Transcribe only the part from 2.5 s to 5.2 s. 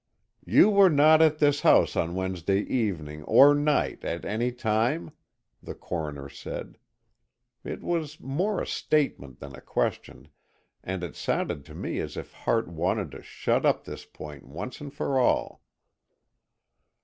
evening or night at any time?"